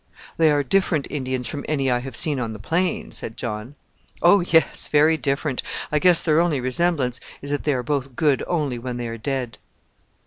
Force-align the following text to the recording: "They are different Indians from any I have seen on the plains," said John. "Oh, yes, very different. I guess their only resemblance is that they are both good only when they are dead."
"They 0.37 0.49
are 0.49 0.63
different 0.63 1.05
Indians 1.11 1.45
from 1.45 1.63
any 1.69 1.91
I 1.91 1.99
have 1.99 2.15
seen 2.15 2.39
on 2.39 2.53
the 2.53 2.57
plains," 2.57 3.17
said 3.17 3.37
John. 3.37 3.75
"Oh, 4.23 4.39
yes, 4.39 4.87
very 4.87 5.15
different. 5.15 5.61
I 5.91 5.99
guess 5.99 6.23
their 6.23 6.39
only 6.41 6.59
resemblance 6.59 7.19
is 7.43 7.51
that 7.51 7.65
they 7.65 7.73
are 7.75 7.83
both 7.83 8.15
good 8.15 8.41
only 8.47 8.79
when 8.79 8.97
they 8.97 9.07
are 9.07 9.19
dead." 9.19 9.59